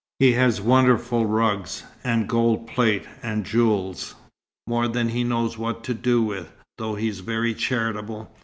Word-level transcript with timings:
He 0.17 0.31
has 0.33 0.59
wonderful 0.59 1.27
rugs, 1.27 1.83
and 2.03 2.27
gold 2.27 2.65
plate, 2.65 3.05
and 3.21 3.45
jewels, 3.45 4.15
more 4.65 4.87
than 4.87 5.09
he 5.09 5.23
knows 5.23 5.59
what 5.59 5.83
to 5.83 5.93
do 5.93 6.23
with, 6.23 6.51
though 6.79 6.95
he's 6.95 7.19
very 7.19 7.53
charitable. 7.53 8.33